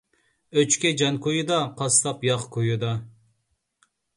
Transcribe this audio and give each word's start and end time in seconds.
ئۆچكە 0.61 0.91
جان 1.01 1.19
كويىدا، 1.27 1.59
قاسساپ 1.81 2.27
ياغ 2.31 2.49
كويىدا. 2.57 2.91